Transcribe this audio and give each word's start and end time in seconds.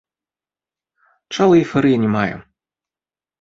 Чалы 1.37 1.55
эйфарыі 1.61 2.01
не 2.07 2.11
мае. 2.15 2.31